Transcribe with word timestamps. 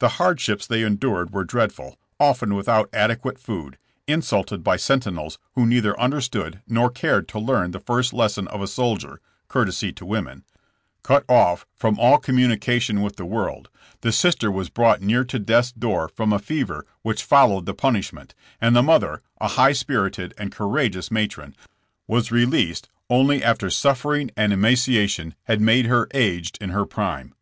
The 0.00 0.08
hardships 0.18 0.66
they 0.66 0.82
endured 0.82 1.30
were 1.32 1.44
dreadful, 1.44 1.96
often 2.18 2.56
without 2.56 2.88
adequate 2.92 3.38
food, 3.38 3.78
insulted 4.08 4.64
by 4.64 4.76
sentinels 4.76 5.38
who 5.52 5.64
neither 5.64 5.94
un 6.00 6.10
derstood 6.10 6.60
nor 6.66 6.90
cared 6.90 7.28
to 7.28 7.38
learn 7.38 7.70
the 7.70 7.78
first 7.78 8.12
lesson 8.12 8.48
of 8.48 8.60
a 8.60 8.66
soldier— 8.66 9.20
courtesy 9.48 9.92
to 9.92 10.04
women— 10.04 10.42
cut 11.04 11.24
off 11.28 11.66
from 11.76 12.00
all 12.00 12.18
communica 12.18 12.80
tion 12.82 13.00
with 13.00 13.14
the 13.14 13.24
world, 13.24 13.70
the 14.00 14.10
sister 14.10 14.50
was 14.50 14.68
brought 14.70 15.02
near 15.02 15.22
to 15.24 15.38
death's 15.38 15.70
door 15.70 16.08
from 16.08 16.32
a 16.32 16.40
fever 16.40 16.84
which 17.02 17.22
followed 17.22 17.64
the 17.64 17.72
punish 17.72 18.12
ment, 18.12 18.34
and 18.60 18.74
the 18.74 18.82
mother— 18.82 19.22
a 19.40 19.46
high 19.46 19.70
spirited 19.72 20.34
and 20.36 20.50
coura 20.50 20.90
geous 20.90 21.12
matron— 21.12 21.54
was 22.08 22.32
released 22.32 22.88
only 23.08 23.40
after 23.40 23.70
suffering 23.70 24.32
and 24.36 24.52
emaciation 24.52 25.32
had 25.44 25.60
made 25.60 25.86
her 25.86 26.08
aged 26.12 26.58
in 26.60 26.70
her 26.70 26.84
prime. 26.84 27.36